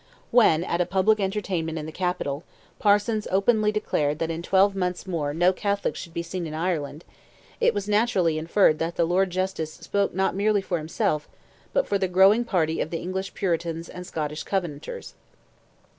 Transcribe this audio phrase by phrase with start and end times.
[0.31, 2.43] When at a public entertainment in the capital,
[2.79, 7.05] Parsons openly declared that in twelve months more no Catholics should be seen in Ireland,
[7.59, 11.29] it was naturally inferred that the Lord Justice spoke not merely for himself
[11.71, 15.13] but for the growing party of the English Puritans and Scottish Covenanters.